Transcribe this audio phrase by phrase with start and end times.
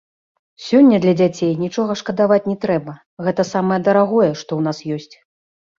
[0.67, 5.15] Сёння для дзяцей нічога шкадаваць не трэба, гэта самае дарагое, што ў нас ёсць.